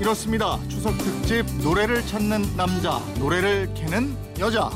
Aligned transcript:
이렇습니다. 0.00 0.58
추석 0.66 0.96
특집 0.96 1.44
노래를 1.62 2.00
찾는 2.06 2.56
남자, 2.56 2.98
노래를 3.18 3.70
캐는 3.74 4.16
여자. 4.38 4.70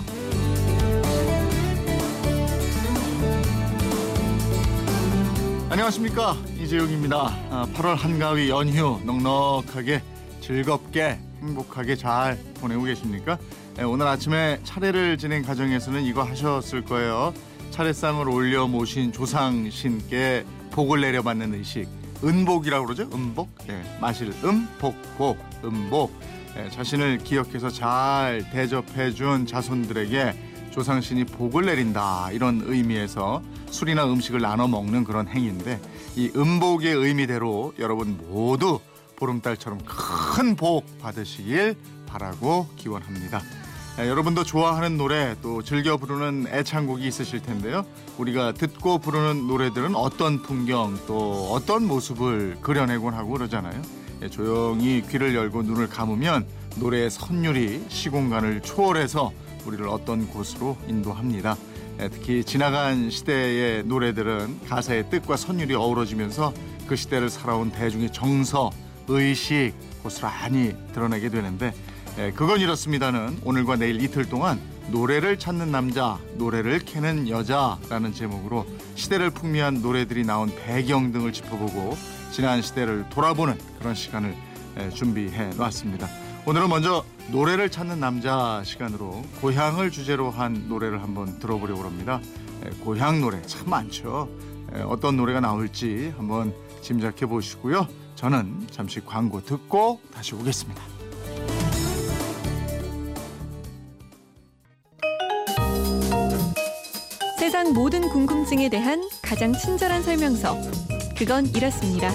안녕하십니까 5.71 6.37
이재용입니다. 6.61 7.71
8월 7.75 7.87
아, 7.87 7.95
한가위 7.95 8.51
연휴 8.51 9.01
넉넉하게 9.03 10.03
즐겁게 10.43 11.19
행복하게 11.41 11.97
잘 11.97 12.39
보내고 12.61 12.83
계십니까? 12.83 13.39
예, 13.79 13.83
오늘 13.83 14.07
아침에 14.07 14.61
차례를 14.63 15.17
지낸 15.17 15.43
가정에서는 15.43 16.03
이거 16.05 16.23
하셨을 16.23 16.85
거예요. 16.85 17.33
차례상을 17.71 18.29
올려 18.29 18.69
모신 18.69 19.11
조상 19.11 19.71
신께 19.71 20.45
복을 20.71 21.01
내려받는 21.01 21.55
의식. 21.55 22.04
은복이라고 22.25 22.87
그러죠? 22.87 23.03
은복. 23.13 23.49
예, 23.69 23.83
마실 24.01 24.33
음, 24.45 24.69
복, 24.79 24.95
복, 25.19 25.39
은복. 25.65 26.13
예, 26.57 26.71
자신을 26.71 27.19
기억해서 27.19 27.69
잘 27.69 28.49
대접해 28.53 29.13
준 29.13 29.47
자손들에게 29.47 30.53
조상신이 30.71 31.25
복을 31.25 31.67
내린다 31.67 32.31
이런 32.33 32.63
의미에서 32.65 33.43
술이나 33.71 34.05
음식을 34.07 34.41
나눠 34.41 34.67
먹는 34.67 35.05
그런 35.05 35.29
행위인데 35.29 35.81
이 36.17 36.31
음복의 36.35 36.95
의미대로 36.95 37.75
여러분 37.79 38.19
모두 38.29 38.81
보름달처럼 39.17 39.79
큰 39.85 40.57
복 40.57 40.99
받으시길 40.99 41.77
바라고 42.07 42.69
기원합니다. 42.77 43.41
예, 43.97 44.09
여러분도 44.09 44.43
좋아하는 44.43 44.97
노래 44.97 45.37
또 45.41 45.63
즐겨 45.63 45.97
부르는 45.97 46.47
애창곡이 46.49 47.07
있으실 47.07 47.41
텐데요. 47.41 47.87
우리가 48.19 48.51
듣고 48.51 48.99
부르는 48.99 49.47
노래들은 49.47 49.95
어떤 49.95 50.43
풍경 50.43 50.99
또 51.07 51.53
어떤 51.53 51.87
모습을 51.87 52.57
그려내곤 52.61 53.15
하고 53.15 53.31
그러잖아요. 53.35 53.81
예, 54.23 54.29
조용히 54.29 55.01
귀를 55.09 55.37
열고 55.37 55.63
눈을 55.63 55.89
감으면 55.89 56.45
노래의 56.75 57.09
선율이 57.09 57.85
시공간을 57.89 58.63
초월해서 58.63 59.33
우리를 59.65 59.87
어떤 59.87 60.27
곳으로 60.27 60.77
인도합니다. 60.89 61.57
예, 62.01 62.09
특히 62.09 62.43
지나간 62.43 63.11
시대의 63.11 63.85
노래들은 63.85 64.63
가사의 64.69 65.09
뜻과 65.09 65.37
선율이 65.37 65.73
어우러지면서 65.73 66.53
그 66.89 66.97
시대를 66.97 67.31
살아온 67.31 67.71
대중의 67.71 68.11
정서, 68.13 68.73
의식 69.07 69.73
고스란히 70.03 70.75
드러내게 70.93 71.29
되는데 71.29 71.73
예, 72.17 72.31
그건 72.31 72.61
이렇습니다는 72.61 73.41
오늘과 73.45 73.77
내일 73.77 74.01
이틀 74.01 74.29
동안 74.29 74.61
노래를 74.89 75.37
찾는 75.37 75.73
남자, 75.73 76.19
노래를 76.37 76.79
캐는 76.79 77.29
여자라는 77.29 78.13
제목으로 78.13 78.67
시대를 78.95 79.31
풍미한 79.31 79.83
노래들이 79.83 80.25
나온 80.25 80.55
배경 80.55 81.11
등을 81.11 81.33
짚어보고 81.33 81.97
지난 82.31 82.63
시대를 82.63 83.07
돌아보는 83.11 83.59
그런 83.81 83.95
시간을 83.95 84.35
예, 84.79 84.91
준비해 84.91 85.51
놨습니다. 85.57 86.09
오늘은 86.47 86.69
먼저 86.69 87.05
노래를 87.33 87.71
찾는 87.71 87.99
남자 87.99 88.63
시간으로 88.65 89.25
고향을 89.41 89.91
주제로 89.91 90.31
한 90.31 90.69
노래를 90.69 91.03
한번 91.03 91.41
들어보려고 91.41 91.83
합니다. 91.83 92.21
예, 92.65 92.71
고향 92.85 93.21
노래 93.21 93.43
참 93.43 93.69
많죠. 93.69 94.29
어떤 94.87 95.17
노래가 95.17 95.41
나올지 95.41 96.13
한번 96.17 96.55
짐작해 96.81 97.27
보시고요. 97.27 97.89
저는 98.15 98.69
잠시 98.71 99.01
광고 99.05 99.43
듣고 99.43 100.01
다시 100.13 100.35
오겠습니다. 100.35 100.83
세상 107.65 107.73
모든 107.73 108.11
궁금증에 108.11 108.69
대한 108.69 109.09
가장 109.23 109.55
친절한 109.55 110.03
설명서. 110.03 110.55
그건 111.17 111.47
이렇습니다. 111.47 112.11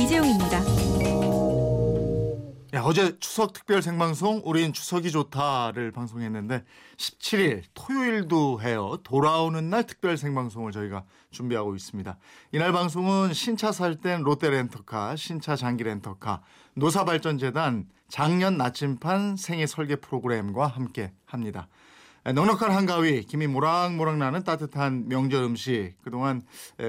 이재용입니다. 0.00 0.58
야, 2.72 2.82
어제 2.82 3.18
추석 3.18 3.52
특별 3.52 3.82
생방송 3.82 4.40
우린 4.46 4.72
추석이 4.72 5.10
좋다를 5.10 5.92
방송했는데 5.92 6.64
17일 6.96 7.64
토요일도 7.74 8.62
해요. 8.62 8.96
돌아오는 9.02 9.68
날 9.68 9.84
특별 9.84 10.16
생방송을 10.16 10.72
저희가 10.72 11.04
준비하고 11.30 11.76
있습니다. 11.76 12.16
이날 12.52 12.72
방송은 12.72 13.34
신차 13.34 13.72
살 13.72 13.96
땐 13.96 14.22
롯데 14.22 14.48
렌터카, 14.48 15.16
신차 15.16 15.56
장기 15.56 15.84
렌터카, 15.84 16.40
노사발전재단 16.72 17.86
작년 18.08 18.56
나침판 18.56 19.36
생애 19.36 19.66
설계 19.66 19.96
프로그램과 19.96 20.66
함께 20.66 21.12
합니다. 21.26 21.68
넉넉한 22.34 22.72
한가위, 22.72 23.22
김이 23.22 23.46
모락모락 23.46 24.16
나는 24.16 24.42
따뜻한 24.42 25.08
명절 25.08 25.44
음식, 25.44 25.94
그동안 26.02 26.42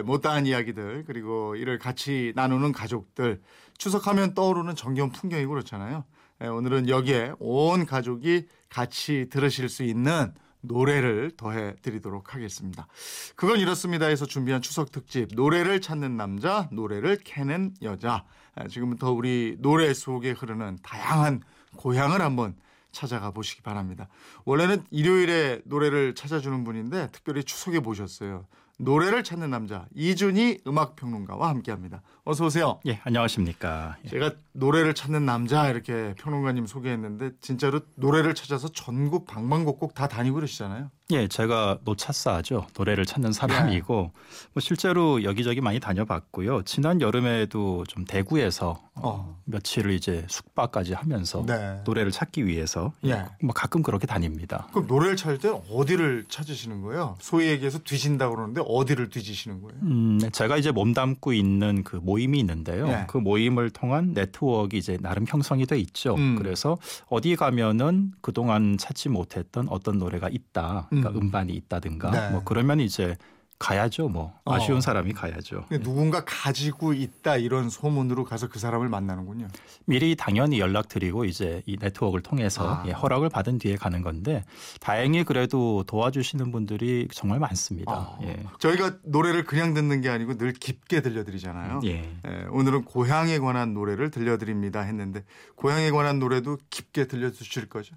못다한 0.04 0.48
이야기들, 0.48 1.04
그리고 1.06 1.56
이를 1.56 1.78
같이 1.78 2.34
나누는 2.36 2.72
가족들, 2.72 3.40
추석하면 3.78 4.34
떠오르는 4.34 4.76
정겨운 4.76 5.12
풍경이고 5.12 5.52
그렇잖아요. 5.52 6.06
오늘은 6.42 6.90
여기에 6.90 7.34
온 7.38 7.86
가족이 7.86 8.48
같이 8.70 9.28
들으실 9.30 9.70
수 9.70 9.84
있는 9.84 10.34
노래를 10.62 11.32
더해 11.38 11.76
드리도록 11.84 12.34
하겠습니다. 12.34 12.88
그건 13.36 13.60
이렇습니다 13.60 14.08
해서 14.08 14.26
준비한 14.26 14.64
추석 14.64 14.92
특집 14.92 15.30
노래를 15.36 15.82
찾는 15.82 16.18
남자, 16.18 16.68
노래를 16.72 17.20
캐는 17.24 17.76
여자. 17.84 18.26
지금부터 18.72 19.12
우리 19.12 19.56
노래 19.60 19.94
속에 19.94 20.32
흐르는 20.32 20.80
다양한 20.82 21.44
고향을 21.76 22.22
한번 22.22 22.56
찾아가 22.92 23.32
보시기 23.32 23.62
바랍니다. 23.62 24.08
원래는 24.46 24.84
일요일에 24.92 25.62
노래를 25.66 26.16
찾아주는 26.16 26.64
분인데 26.64 27.10
특별히 27.12 27.44
추석에 27.44 27.80
모셨어요. 27.80 28.46
노래를 28.78 29.24
찾는 29.24 29.50
남자 29.50 29.86
이준희 29.96 30.60
음악평론가와 30.68 31.50
함께합니다. 31.50 32.02
어서 32.24 32.46
오세요. 32.46 32.80
예, 32.86 33.00
안녕하십니까. 33.04 33.98
예. 34.06 34.10
제가 34.10 34.32
노래를 34.54 34.94
찾는 34.94 35.26
남자 35.26 35.70
이렇게 35.70 36.14
평론가님 36.18 36.68
소개했는데 36.68 37.32
진짜로 37.42 37.80
노래를 37.96 38.36
찾아서 38.36 38.68
전국 38.68 39.26
방방곡곡 39.26 39.94
다 39.94 40.08
다니고 40.08 40.36
그러시잖아요. 40.36 40.92
예, 41.12 41.28
제가 41.30 41.78
노차사죠. 41.86 42.68
노래를 42.78 43.06
찾는 43.06 43.32
사람이고 43.32 44.12
네. 44.14 44.50
뭐 44.54 44.62
실제로 44.62 45.24
여기저기 45.24 45.62
많이 45.62 45.80
다녀봤고요. 45.80 46.64
지난 46.64 47.00
여름에도 47.00 47.86
좀 47.88 48.04
대구에서 48.04 48.82
어. 48.96 49.40
며칠을 49.46 49.92
이제 49.92 50.26
숙박까지 50.28 50.94
하면서 50.94 51.46
네. 51.46 51.82
노래를 51.86 52.12
찾기 52.12 52.46
위해서 52.46 52.92
예. 53.06 53.26
뭐 53.42 53.54
가끔 53.54 53.84
그렇게 53.84 54.06
다닙니다. 54.06 54.68
그럼 54.74 54.88
노래를 54.88 55.16
찾을 55.16 55.38
때 55.38 55.50
어디를 55.72 56.26
찾으시는 56.28 56.82
거예요? 56.82 57.16
소위 57.22 57.48
얘기해서 57.48 57.80
뒤진다 57.80 58.30
그러는데 58.30 58.62
어디를 58.68 59.10
뒤지시는 59.10 59.62
거예요? 59.62 59.80
음, 59.84 60.20
제가 60.32 60.58
이제 60.58 60.72
몸담고 60.72 61.34
있는 61.34 61.84
그 61.84 61.96
모임이 61.96 62.40
있는데요. 62.40 62.88
예. 62.90 63.06
그 63.08 63.18
모임을 63.18 63.70
통한 63.70 64.14
네트워크 64.14 64.76
이제 64.76 64.98
나름 65.02 65.26
형성이 65.28 65.66
돼 65.66 65.80
있죠. 65.80 66.16
음. 66.16 66.36
그래서 66.38 66.78
어디 67.08 67.36
가면은 67.36 68.12
그동안 68.22 68.78
찾지 68.78 69.10
못했던 69.10 69.68
어떤 69.70 69.98
노래가 69.98 70.30
있다. 70.30 70.88
그러니까 70.90 71.12
음. 71.12 71.32
반이 71.32 71.54
있다든가 71.54 72.12
네. 72.12 72.30
뭐 72.32 72.42
그러면 72.44 72.80
이제 72.80 73.16
가야죠. 73.60 74.08
뭐 74.10 74.40
어. 74.46 74.54
아쉬운 74.54 74.78
어. 74.78 74.82
사람이 74.82 75.14
가야죠. 75.14 75.66
누군가 75.82 76.24
가지고 76.26 76.94
있다 76.94 77.38
이런 77.38 77.70
소문으로 77.70 78.24
가서 78.24 78.48
그 78.48 78.60
사람을 78.60 78.88
만나는군요. 78.90 79.48
미리 79.86 80.16
당연히 80.16 80.60
연락드리고 80.60 81.26
이제 81.26 81.64
이 81.66 81.78
네트워크를 81.80 82.22
통해서 82.22 82.76
아. 82.76 82.84
예, 82.88 82.92
허락을 82.92 83.30
받은 83.30 83.58
뒤에 83.58 83.76
가는 83.76 84.02
건데 84.02 84.44
다행히 84.80 85.24
그래도 85.24 85.84
도와주시는 85.88 86.52
분들이 86.52 87.08
정말 87.12 87.40
많습니다. 87.40 87.92
아. 87.92 88.20
예. 88.24 88.44
저희가 88.60 88.98
노래를 89.04 89.44
그냥 89.46 89.74
듣는 89.74 90.02
게 90.02 90.10
아니고 90.10 90.38
늘 90.38 90.54
깊게 90.54 91.02
들려드리잖아요. 91.02 91.82
예. 91.86 92.20
예. 92.28 92.46
오늘은 92.52 92.86
고향에 92.86 93.40
관한 93.40 93.74
노래를 93.74 94.12
들려드립니다 94.12 94.82
했는데 94.82 95.24
고향에 95.56 95.90
관한 95.92 96.20
노래도 96.20 96.58
깊게 96.70 97.08
들려주실 97.08 97.70
거죠? 97.70 97.96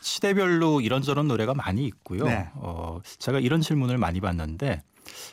시대별로 0.00 0.80
이런저런 0.80 1.28
노래가 1.28 1.54
많이 1.54 1.84
있고요. 1.86 2.24
네. 2.24 2.50
어, 2.54 3.00
제가 3.18 3.38
이런 3.38 3.60
질문을 3.60 3.98
많이 3.98 4.20
받는데 4.20 4.82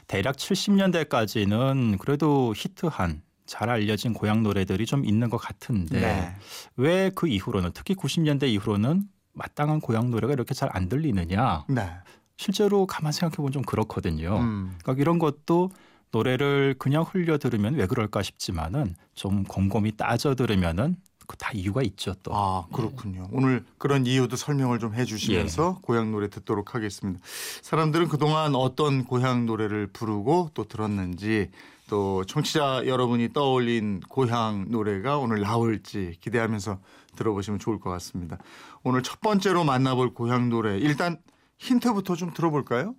대략 0.08 0.36
70년대까지는 0.36 1.98
그래도 2.00 2.54
히트한 2.56 3.22
잘 3.46 3.70
알려진 3.70 4.14
고향 4.14 4.44
노래들이 4.44 4.86
좀 4.86 5.06
있는 5.06 5.30
것 5.30 5.38
같은데 5.38 6.00
네. 6.00 6.36
왜그 6.78 7.28
이후로는 7.28 7.72
특히 7.74 7.96
90년대 7.96 8.48
이후로는 8.50 9.04
마땅한 9.34 9.82
고향 9.82 10.12
노래가 10.12 10.34
이렇게 10.34 10.54
잘 10.54 10.70
안 10.74 10.90
들리느냐. 10.90 11.66
네. 11.70 11.90
실제로 12.38 12.86
가만 12.86 13.12
생각해 13.12 13.36
보면 13.38 13.52
좀 13.52 13.64
그렇거든요. 13.64 14.38
음. 14.38 14.76
그러니까 14.82 15.02
이런 15.02 15.20
것도 15.20 15.72
노래를 16.12 16.76
그냥 16.80 17.04
흘려 17.04 17.38
들으면 17.38 17.76
왜 17.76 17.86
그럴까 17.86 18.24
싶지만은 18.24 18.96
좀 19.14 19.44
곰곰이 19.44 19.98
따져 19.98 20.36
들으면은 20.36 20.96
다 21.38 21.52
이유가 21.54 21.82
있죠 21.84 22.16
또. 22.24 22.32
아 22.34 22.66
그렇군요. 22.74 23.24
네. 23.24 23.28
오늘 23.32 23.66
그런 23.78 24.06
이유도 24.06 24.36
설명을 24.36 24.80
좀 24.80 24.94
해주시면서 24.96 25.76
예. 25.78 25.82
고향 25.82 26.12
노래 26.12 26.30
듣도록 26.30 26.76
하겠습니다. 26.76 27.20
사람들은 27.62 28.08
그동안 28.08 28.56
어떤 28.56 29.06
고향 29.06 29.46
노래를 29.46 29.88
부르고 29.88 30.52
또 30.54 30.64
들었는지 30.66 31.50
또 31.90 32.24
청취자 32.26 32.84
여러분이 32.86 33.34
떠올린 33.34 34.00
고향 34.08 34.66
노래가 34.70 35.18
오늘 35.18 35.42
나올지 35.42 36.16
기대하면서 36.22 36.80
들어보시면 37.16 37.60
좋을 37.60 37.80
것 37.80 37.90
같습니다. 37.90 38.38
오늘 38.84 39.04
첫 39.04 39.20
번째로 39.22 39.64
만나볼 39.64 40.14
고향 40.14 40.50
노래 40.50 40.78
일단 40.78 41.18
힌트부터 41.58 42.16
좀 42.16 42.34
들어볼까요? 42.34 42.96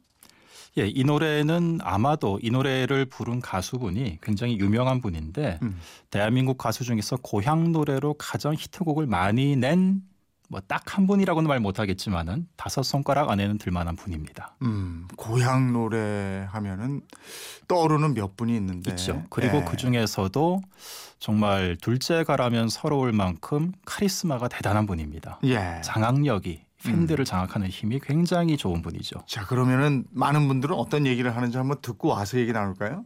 예, 0.78 0.86
이 0.86 1.04
노래는 1.04 1.80
아마도 1.82 2.38
이 2.42 2.50
노래를 2.50 3.06
부른 3.06 3.40
가수분이 3.40 4.18
굉장히 4.22 4.58
유명한 4.58 5.00
분인데 5.00 5.58
음. 5.62 5.78
대한민국 6.10 6.58
가수 6.58 6.84
중에서 6.84 7.16
고향 7.16 7.72
노래로 7.72 8.14
가장 8.18 8.54
히트곡을 8.54 9.06
많이 9.06 9.56
낸 9.56 10.10
뭐 10.50 10.60
딱 10.60 10.96
한 10.96 11.06
분이라고는 11.06 11.46
말 11.46 11.60
못하겠지만은 11.60 12.48
다섯 12.56 12.82
손가락 12.82 13.30
안에는 13.30 13.58
들만한 13.58 13.94
분입니다. 13.94 14.56
음, 14.62 15.06
고향 15.16 15.72
노래 15.72 16.44
하면은 16.50 17.02
떠오르는 17.68 18.14
몇 18.14 18.36
분이 18.36 18.56
있는데 18.56 18.90
있죠. 18.90 19.22
그리고 19.30 19.58
예. 19.58 19.64
그 19.64 19.76
중에서도 19.76 20.60
정말 21.20 21.76
둘째가라면 21.80 22.68
서러울 22.68 23.12
만큼 23.12 23.72
카리스마가 23.84 24.48
대단한 24.48 24.86
분입니다. 24.86 25.38
예. 25.44 25.80
장악력이 25.84 26.62
팬들을 26.84 27.22
음. 27.22 27.24
장악하는 27.24 27.68
힘이 27.68 28.00
굉장히 28.02 28.56
좋은 28.56 28.82
분이죠. 28.82 29.20
자 29.26 29.44
그러면은 29.46 30.04
많은 30.10 30.48
분들은 30.48 30.74
어떤 30.74 31.06
얘기를 31.06 31.34
하는지 31.34 31.56
한번 31.56 31.78
듣고 31.80 32.08
와서 32.08 32.38
얘기 32.38 32.52
나눌까요? 32.52 33.04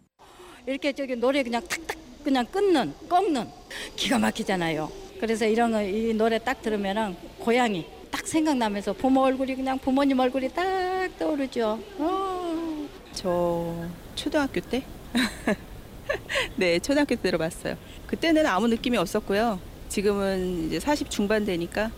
이렇게 0.66 0.92
저기 0.92 1.16
노래 1.16 1.42
그냥 1.42 1.62
탁탁 1.66 1.96
그냥 2.22 2.46
끊는 2.46 2.94
꺾는 3.08 3.48
기가 3.96 4.18
막히잖아요. 4.18 4.90
그래서 5.20 5.46
이런 5.46 5.72
거, 5.72 5.82
이 5.82 6.14
노래 6.14 6.38
딱 6.38 6.62
들으면은 6.62 7.16
고향이 7.38 7.86
딱 8.10 8.26
생각나면서 8.26 8.92
부모 8.94 9.22
얼굴이 9.22 9.54
그냥 9.56 9.78
부모님 9.78 10.18
얼굴이 10.18 10.48
딱 10.50 11.08
떠오르죠. 11.18 11.78
어. 11.98 12.88
저 13.12 13.86
초등학교 14.14 14.60
때? 14.60 14.84
네, 16.56 16.78
초등학교 16.78 17.14
때 17.14 17.22
들어봤어요. 17.22 17.76
그때는 18.06 18.46
아무 18.46 18.68
느낌이 18.68 18.96
없었고요. 18.96 19.60
지금은 19.88 20.66
이제 20.66 20.80
40 20.80 21.10
중반 21.10 21.44
되니까 21.44 21.90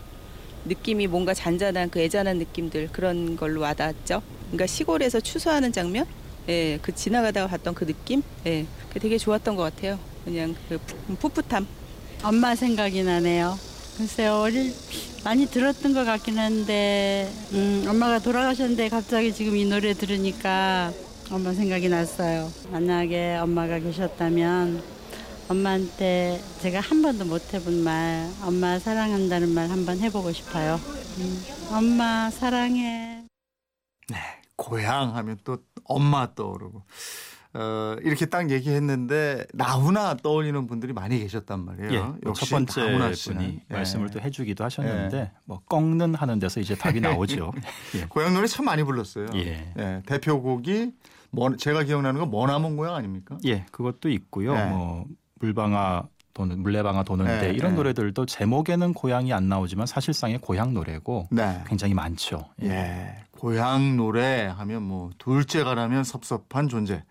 느낌이 0.67 1.07
뭔가 1.07 1.33
잔잔한 1.33 1.89
그 1.89 1.99
애잔한 1.99 2.37
느낌들 2.37 2.89
그런 2.91 3.35
걸로 3.35 3.61
와닿았죠. 3.61 4.21
그러니까 4.47 4.67
시골에서 4.67 5.19
추수하는 5.19 5.71
장면, 5.71 6.05
예, 6.49 6.79
그 6.81 6.93
지나가다가 6.93 7.47
봤던 7.47 7.73
그 7.73 7.85
느낌, 7.85 8.21
예, 8.45 8.65
그 8.91 8.99
되게 8.99 9.17
좋았던 9.17 9.55
것 9.55 9.63
같아요. 9.63 9.99
그냥 10.23 10.55
그 10.69 10.79
풋풋함. 11.19 11.67
엄마 12.23 12.55
생각이 12.55 13.03
나네요. 13.03 13.57
글쎄요, 13.97 14.41
어릴 14.41 14.73
많이 15.23 15.45
들었던 15.45 15.93
것 15.93 16.05
같긴 16.05 16.37
한데, 16.37 17.29
음, 17.53 17.85
엄마가 17.87 18.19
돌아가셨는데 18.19 18.89
갑자기 18.89 19.33
지금 19.33 19.55
이 19.55 19.65
노래 19.65 19.93
들으니까 19.93 20.91
엄마 21.29 21.51
생각이 21.53 21.89
났어요. 21.89 22.51
만약에 22.71 23.37
엄마가 23.37 23.79
계셨다면 23.79 24.96
엄마한테 25.49 26.41
제가 26.61 26.81
한 26.81 27.01
번도 27.01 27.25
못 27.25 27.53
해본 27.53 27.83
말, 27.83 28.29
엄마 28.43 28.79
사랑한다는 28.79 29.49
말 29.53 29.69
한 29.69 29.85
번 29.85 29.99
해보고 29.99 30.31
싶어요. 30.33 30.75
음, 31.19 31.43
엄마 31.71 32.29
사랑해. 32.29 33.23
네, 34.09 34.17
고향 34.57 35.15
하면 35.15 35.37
또 35.43 35.57
엄마 35.85 36.33
떠오르고. 36.35 36.83
어, 37.53 37.95
이렇게 38.03 38.25
딱 38.25 38.51
얘기했는데 38.51 39.45
나훈아 39.53 40.17
떠올리는 40.17 40.67
분들이 40.67 40.91
많이 40.93 41.17
계셨단 41.19 41.63
말이에요. 41.63 41.91
예, 41.93 41.97
뭐 41.99 42.17
역시 42.27 42.45
첫 42.49 42.55
번째 42.55 42.81
나훈아 42.81 43.11
분이 43.23 43.61
예. 43.71 43.73
말씀을 43.73 44.09
또 44.11 44.19
해주기도 44.19 44.63
하셨는데 44.65 45.17
예. 45.17 45.31
뭐 45.45 45.61
꺾는 45.67 46.13
하는 46.15 46.39
데서 46.39 46.59
이제 46.59 46.75
답이 46.75 46.99
나오죠. 46.99 47.53
예. 47.95 48.05
고향 48.09 48.33
노래 48.33 48.47
참 48.47 48.65
많이 48.65 48.83
불렀어요. 48.83 49.27
예. 49.35 49.73
예. 49.77 50.03
대표곡이 50.05 50.91
뭐 51.31 51.55
제가 51.55 51.83
기억나는 51.83 52.19
건 52.19 52.29
머나먼 52.29 52.75
고향 52.75 52.95
아닙니까? 52.95 53.37
예, 53.45 53.65
그것도 53.71 54.09
있고요. 54.09 54.53
예. 54.55 54.65
뭐 54.65 55.05
물방아 55.39 56.07
도는 56.33 56.61
물레방아 56.61 57.03
도는데 57.03 57.47
네, 57.47 57.53
이런 57.53 57.71
네. 57.71 57.77
노래들도 57.77 58.27
제목에는 58.27 58.93
고향이 58.93 59.33
안 59.33 59.49
나오지만 59.49 59.87
사실상의 59.87 60.37
고향 60.37 60.73
노래고 60.73 61.27
네. 61.31 61.63
굉장히 61.65 61.95
많죠. 61.95 62.49
예. 62.61 62.69
예. 62.69 63.15
고향 63.31 63.97
노래 63.97 64.45
하면 64.45 64.83
뭐 64.83 65.09
둘째가라면 65.17 66.03
섭섭한 66.03 66.69
존재. 66.69 67.03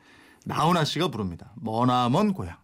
나훈아 0.45 0.85
씨가 0.85 1.09
부릅니다. 1.09 1.53
머나먼 1.57 2.33
고향. 2.33 2.57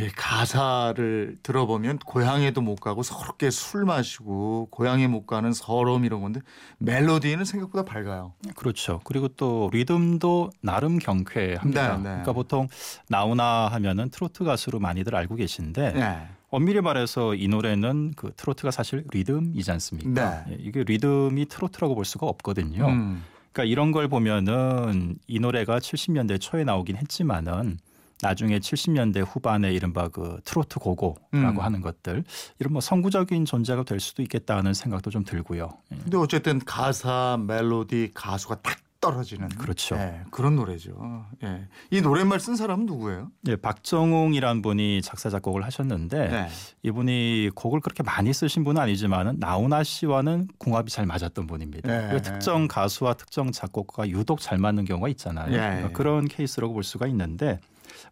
네, 0.00 0.08
가사를 0.16 1.38
들어보면 1.42 1.98
고향에도 1.98 2.60
못 2.60 2.76
가고 2.76 3.02
서럽게 3.02 3.50
술 3.50 3.84
마시고 3.84 4.68
고향에 4.70 5.06
못 5.06 5.26
가는 5.26 5.52
서러움 5.52 6.04
이런 6.04 6.20
건데 6.20 6.40
멜로디는 6.78 7.44
생각보다 7.44 7.84
밝아요. 7.84 8.34
그렇죠. 8.56 9.00
그리고 9.04 9.28
또 9.28 9.70
리듬도 9.72 10.50
나름 10.60 10.98
경쾌합니다. 10.98 11.88
네, 11.88 11.96
네. 11.96 12.02
그러니까 12.02 12.32
보통 12.32 12.68
나오나 13.08 13.68
하면은 13.68 14.10
트로트 14.10 14.44
가수로 14.44 14.80
많이들 14.80 15.14
알고 15.14 15.36
계신데 15.36 15.92
네. 15.92 16.28
엄밀히 16.50 16.80
말해서 16.80 17.34
이 17.34 17.48
노래는 17.48 18.12
그 18.16 18.32
트로트가 18.36 18.70
사실 18.70 19.04
리듬이지 19.12 19.70
않습니까? 19.72 20.44
네. 20.44 20.52
예, 20.52 20.56
이게 20.60 20.84
리듬이 20.84 21.46
트로트라고 21.46 21.94
볼 21.94 22.04
수가 22.04 22.26
없거든요. 22.26 22.86
음. 22.86 23.24
그러니까 23.52 23.70
이런 23.70 23.92
걸 23.92 24.08
보면은 24.08 25.16
이 25.26 25.38
노래가 25.38 25.78
70년대 25.78 26.40
초에 26.40 26.64
나오긴 26.64 26.96
했지만은 26.96 27.78
나중에 28.24 28.58
70년대 28.58 29.22
후반에 29.26 29.72
이른바 29.72 30.08
그 30.08 30.40
트로트 30.44 30.78
고고라고 30.78 31.20
음. 31.34 31.58
하는 31.60 31.82
것들 31.82 32.24
이런 32.58 32.72
뭐 32.72 32.80
선구적인 32.80 33.44
존재가 33.44 33.84
될 33.84 34.00
수도 34.00 34.22
있겠다는 34.22 34.72
생각도 34.72 35.10
좀 35.10 35.24
들고요. 35.24 35.68
예. 35.92 35.96
근데 35.96 36.16
어쨌든 36.16 36.58
가사, 36.58 37.38
멜로디, 37.46 38.12
가수가 38.14 38.62
딱 38.62 38.78
떨어지는 39.04 39.50
그렇죠. 39.50 39.96
예, 39.96 40.22
그런 40.30 40.56
노래죠. 40.56 41.26
예. 41.42 41.68
이 41.90 42.00
노랫말 42.00 42.40
쓴 42.40 42.56
사람은 42.56 42.86
누구예요? 42.86 43.30
예, 43.48 43.56
박정웅이란 43.56 44.62
분이 44.62 45.02
작사 45.02 45.28
작곡을 45.28 45.62
하셨는데 45.62 46.28
네. 46.28 46.48
이분이 46.84 47.50
곡을 47.54 47.80
그렇게 47.80 48.02
많이 48.02 48.32
쓰신 48.32 48.64
분은 48.64 48.80
아니지만은 48.80 49.36
나훈아 49.38 49.84
씨와는 49.84 50.48
궁합이 50.56 50.90
잘 50.90 51.04
맞았던 51.04 51.46
분입니다. 51.46 52.12
네. 52.12 52.22
특정 52.22 52.66
가수와 52.66 53.12
특정 53.12 53.52
작곡가가 53.52 54.08
유독 54.08 54.40
잘 54.40 54.56
맞는 54.56 54.86
경우가 54.86 55.10
있잖아요. 55.10 55.50
네. 55.50 55.90
그런 55.92 56.26
케이스라고 56.26 56.72
볼 56.72 56.82
수가 56.82 57.06
있는데 57.08 57.60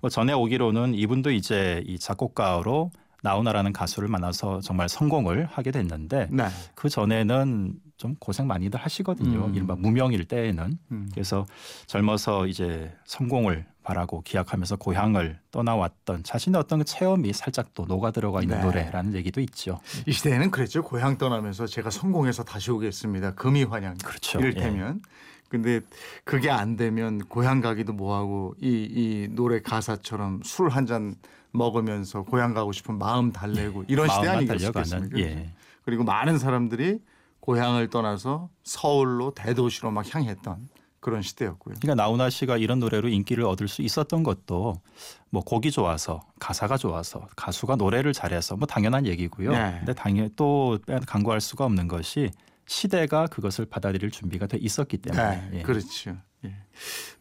뭐 0.00 0.10
전에 0.10 0.32
오기로는 0.32 0.94
이분도 0.94 1.30
이제 1.30 1.82
이 1.86 1.98
작곡가로 1.98 2.90
나훈아라는 3.22 3.72
가수를 3.72 4.08
만나서 4.08 4.60
정말 4.60 4.88
성공을 4.88 5.46
하게 5.46 5.70
됐는데 5.70 6.28
네. 6.30 6.48
그 6.74 6.88
전에는 6.88 7.74
좀 7.96 8.16
고생 8.18 8.48
많이들 8.48 8.80
하시거든요. 8.80 9.46
음. 9.46 9.54
이른바 9.54 9.76
무명일 9.76 10.24
때에는 10.24 10.78
음. 10.90 11.08
그래서 11.12 11.46
젊어서 11.86 12.48
이제 12.48 12.92
성공을 13.04 13.64
바라고 13.84 14.22
기약하면서 14.22 14.76
고향을 14.76 15.38
떠나왔던 15.52 16.24
자신의 16.24 16.60
어떤 16.60 16.80
그 16.80 16.84
체험이 16.84 17.32
살짝 17.32 17.74
또 17.74 17.84
녹아 17.84 18.10
들어가 18.10 18.42
있는 18.42 18.58
네. 18.58 18.64
노래라는 18.64 19.14
얘기도 19.14 19.40
있죠. 19.40 19.80
이 20.06 20.12
시대에는 20.12 20.50
그랬죠. 20.50 20.82
고향 20.82 21.16
떠나면서 21.16 21.66
제가 21.66 21.90
성공해서 21.90 22.42
다시 22.42 22.72
오겠습니다. 22.72 23.34
금이 23.34 23.64
환영. 23.64 23.96
그렇죠. 24.04 24.40
이를테면 24.40 25.00
예. 25.04 25.31
근데 25.52 25.80
그게 26.24 26.50
안 26.50 26.76
되면 26.76 27.18
고향 27.28 27.60
가기도 27.60 27.92
뭐하고 27.92 28.54
이, 28.60 28.88
이 28.90 29.28
노래 29.30 29.60
가사처럼 29.60 30.40
술 30.44 30.70
한 30.70 30.86
잔 30.86 31.14
먹으면서 31.50 32.22
고향 32.22 32.54
가고 32.54 32.72
싶은 32.72 32.96
마음 32.98 33.30
달래고 33.30 33.84
이런 33.88 34.08
시대 34.08 34.28
아니겠습니까? 34.28 35.18
예. 35.18 35.50
그리고 35.84 36.02
많은 36.02 36.38
사람들이 36.38 37.00
고향을 37.40 37.90
떠나서 37.90 38.48
서울로 38.64 39.34
대도시로 39.34 39.90
막 39.90 40.14
향했던 40.14 40.68
그런 41.00 41.20
시대였고요. 41.20 41.74
그러니까 41.82 42.02
나훈아 42.02 42.30
씨가 42.30 42.56
이런 42.56 42.78
노래로 42.78 43.08
인기를 43.10 43.44
얻을 43.44 43.68
수 43.68 43.82
있었던 43.82 44.22
것도 44.22 44.80
뭐 45.28 45.42
곡이 45.42 45.70
좋아서 45.72 46.22
가사가 46.40 46.78
좋아서 46.78 47.26
가수가 47.36 47.76
노래를 47.76 48.14
잘해서 48.14 48.56
뭐 48.56 48.66
당연한 48.66 49.04
얘기고요. 49.06 49.50
네. 49.50 49.74
근데 49.80 49.92
당연 49.92 50.30
또 50.36 50.78
간과할 51.06 51.42
수가 51.42 51.66
없는 51.66 51.86
것이 51.88 52.30
시대가 52.72 53.26
그것을 53.26 53.66
받아들일 53.66 54.10
준비가 54.10 54.46
돼 54.46 54.56
있었기 54.58 54.96
때문에. 54.98 55.22
네, 55.50 55.58
예. 55.58 55.62
그렇죠. 55.62 56.16
예. 56.44 56.54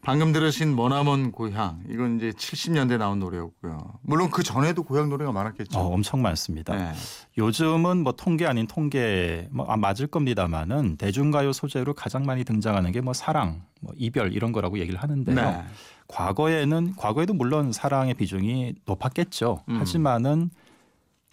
방금 0.00 0.32
들으신 0.32 0.74
머나먼 0.74 1.30
고향 1.30 1.80
이건 1.88 2.16
이제 2.16 2.30
70년대 2.30 2.96
나온 2.96 3.18
노래였고요. 3.20 3.78
물론 4.02 4.30
그 4.30 4.42
전에도 4.42 4.82
고향 4.82 5.10
노래가 5.10 5.30
많았겠죠. 5.30 5.78
어, 5.78 5.92
엄청 5.92 6.22
많습니다. 6.22 6.74
네. 6.74 6.92
요즘은 7.38 7.98
뭐 7.98 8.12
통계 8.12 8.46
아닌 8.46 8.66
통계 8.66 9.46
뭐 9.52 9.66
아, 9.66 9.76
맞을 9.76 10.06
겁니다만은 10.06 10.96
대중가요 10.96 11.52
소재로 11.52 11.92
가장 11.94 12.24
많이 12.24 12.44
등장하는 12.44 12.90
게 12.90 13.02
뭐 13.02 13.12
사랑, 13.12 13.62
뭐 13.80 13.92
이별 13.96 14.32
이런 14.32 14.52
거라고 14.52 14.78
얘기를 14.78 15.00
하는데요. 15.00 15.34
네. 15.36 15.62
과거에는 16.08 16.94
과거에도 16.96 17.34
물론 17.34 17.72
사랑의 17.72 18.14
비중이 18.14 18.74
높았겠죠. 18.86 19.64
음. 19.68 19.78
하지만은 19.78 20.50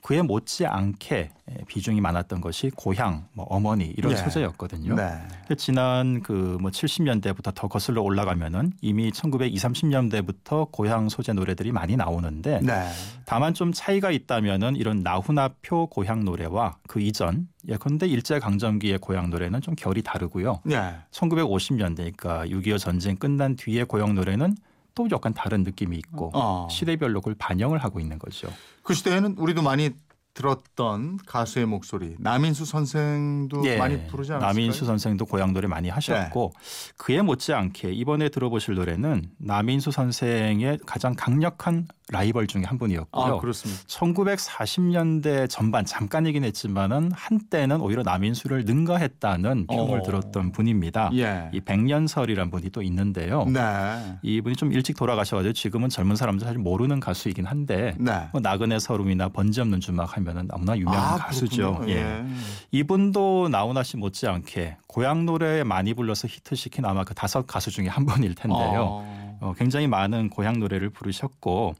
그에 0.01 0.22
못지않게 0.22 1.32
비중이 1.68 2.00
많았던 2.01 2.41
것이 2.41 2.72
고향, 2.75 3.27
뭐 3.34 3.46
어머니 3.50 3.86
이런 3.98 4.13
네. 4.13 4.18
소재였거든요. 4.22 4.96
네. 4.96 5.12
지난 5.58 6.22
그 6.22 6.60
뭐 6.60 6.72
70년대부터 6.72 7.53
더 7.56 7.68
거슬러 7.68 8.01
올라가면은 8.01 8.74
이미 8.82 9.12
1920, 9.12 9.58
30년대부터 9.62 10.72
고향 10.72 11.10
소재 11.10 11.34
노래들이 11.34 11.72
많이 11.72 11.96
나오는데 11.96 12.60
네. 12.62 12.88
다만 13.25 13.53
좀 13.53 13.72
차이가 13.74 14.12
있다면은 14.12 14.75
이런 14.75 15.01
나훈아표 15.01 15.88
고향 15.88 16.25
노래와 16.25 16.77
그 16.88 17.00
이전 17.00 17.48
예컨대 17.68 18.08
일제 18.08 18.39
강점기의 18.39 19.00
고향 19.00 19.29
노래는 19.29 19.62
좀 19.62 19.75
결이 19.75 20.01
다르고요. 20.01 20.62
네. 20.65 20.96
1950년대 21.12 22.13
그러니까 22.18 22.46
6.25 22.46 22.79
전쟁 22.79 23.15
끝난 23.15 23.56
뒤의 23.56 23.86
고향 23.86 24.15
노래는 24.15 24.56
또 25.00 25.08
약간 25.15 25.34
다른 25.34 25.63
느낌이 25.63 25.96
있고 25.98 26.29
어. 26.34 26.68
시대별로 26.70 27.22
그걸 27.22 27.36
반영을 27.39 27.77
하고 27.77 28.01
있는 28.01 28.20
거죠. 28.20 28.50
그 28.84 28.94
시대에는 28.94 29.36
우리도 29.38 29.62
많이 29.62 29.91
들었던 30.34 31.18
가수의 31.25 31.65
목소리 31.65 32.15
남인수 32.20 32.65
선생도 32.65 33.65
예, 33.65 33.77
많이 33.77 34.06
부르지 34.08 34.34
않았을까요? 34.34 34.53
남인수 34.53 34.86
선생도 34.86 35.25
고향 35.25 35.53
노래 35.53 35.68
많이 35.68 35.88
하셨고 35.89 36.51
그에 36.98 37.22
못지않게 37.22 37.91
이번에 37.94 38.27
들어보실 38.27 38.75
노래는 38.75 39.32
남인수 39.38 39.91
선생의 39.91 40.79
가장 40.86 41.15
강력한 41.15 41.88
라이벌 42.12 42.48
중에 42.48 42.63
한 42.63 42.78
분이었고요. 42.78 43.24
아 43.24 43.39
그렇습니다. 43.39 43.82
1940년대 43.84 45.50
전반 45.50 45.86
잠깐이긴 45.86 46.44
했지만은 46.44 47.12
한때는 47.13 47.82
오히려 47.82 48.04
남인수를 48.04 48.66
능가했다는 48.66 49.68
평을 49.68 50.00
어. 50.00 50.04
들었던 50.04 50.51
분입니다. 50.51 51.12
예. 51.13 51.50
이 51.54 51.60
백년설이란 51.60 52.50
분이 52.50 52.72
또 52.72 52.82
있는데요. 52.82 53.46
네. 53.46 54.18
이분이 54.24 54.56
좀 54.56 54.74
일찍 54.74 54.98
돌아가셔가지고 54.98 55.54
지금은 55.54 55.89
젊은 55.89 56.16
사람들 56.16 56.46
사실 56.46 56.60
모르는 56.60 57.00
가수이긴 57.00 57.46
한데 57.46 57.96
네. 58.00 58.28
뭐 58.32 58.42
나그네 58.42 58.80
서름이나 58.80 59.30
번지 59.30 59.62
없는 59.62 59.80
주막 59.80 60.18
하면은 60.18 60.48
너무나 60.48 60.78
유명한 60.78 61.13
아, 61.13 61.18
가수죠. 61.18 61.74
그렇군요. 61.80 61.94
예. 61.94 62.25
이분도 62.72 63.50
나훈아 63.50 63.84
씨 63.84 63.98
못지않게 63.98 64.78
고향 64.88 65.25
노래 65.25 65.63
많이 65.63 65.94
불러서 65.94 66.28
히트시킨 66.28 66.86
아마 66.86 67.04
그 67.04 67.13
다섯 67.13 67.46
가수 67.46 67.70
중에 67.70 67.88
한 67.88 68.06
분일 68.06 68.34
텐데요. 68.34 68.88
어. 69.04 69.38
어, 69.42 69.54
굉장히 69.58 69.88
많은 69.88 70.30
고향 70.30 70.60
노래를 70.60 70.89
부르셨고 70.89 71.75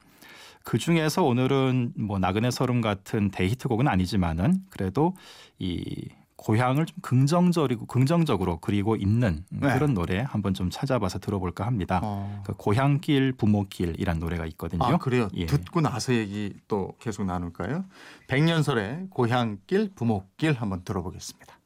그 0.64 0.78
중에서 0.78 1.24
오늘은 1.24 1.94
뭐 1.96 2.18
나그네 2.18 2.50
서름 2.50 2.80
같은 2.80 3.30
대히트곡은 3.30 3.88
아니지만은 3.88 4.62
그래도 4.70 5.14
이 5.58 6.08
고향을 6.36 6.86
좀 6.86 6.96
긍정적이고 7.02 7.84
긍정적으로 7.84 8.58
그리고 8.60 8.96
있는 8.96 9.44
네. 9.50 9.74
그런 9.74 9.92
노래 9.92 10.20
한번 10.20 10.54
좀 10.54 10.70
찾아봐서 10.70 11.18
들어볼까 11.18 11.66
합니다. 11.66 12.00
어. 12.02 12.42
그 12.46 12.54
고향길 12.54 13.32
부모길이란 13.32 14.18
노래가 14.18 14.46
있거든요. 14.46 14.82
아 14.84 14.96
그래요. 14.96 15.28
예. 15.34 15.44
듣고 15.44 15.82
나서 15.82 16.14
얘기 16.14 16.54
또 16.66 16.94
계속 16.98 17.26
나눌까요? 17.26 17.84
백년설의 18.28 19.08
고향길 19.10 19.90
부모길 19.94 20.54
한번 20.54 20.82
들어보겠습니다. 20.82 21.58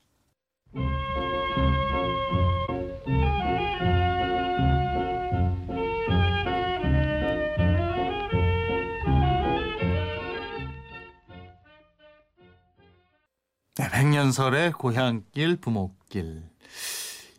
네, 13.76 13.88
백년설의 13.90 14.72
고향길 14.72 15.56
부모길. 15.56 16.42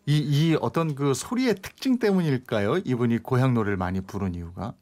이, 0.04 0.18
이 0.18 0.56
어떤 0.60 0.94
그 0.94 1.14
소리의 1.14 1.56
특징 1.62 1.98
때문일까요? 1.98 2.78
이분이 2.84 3.18
고향 3.18 3.54
노래를 3.54 3.76
많이 3.76 4.00
부른 4.00 4.34
이유가. 4.34 4.74